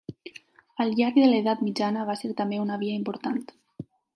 Al 0.85 0.93
llarg 0.99 1.19
de 1.23 1.27
l'Edat 1.33 1.61
Mitjana 1.67 2.07
va 2.09 2.17
ser 2.25 2.33
també 2.43 2.63
una 2.65 2.81
via 2.85 2.99
important. 3.03 3.41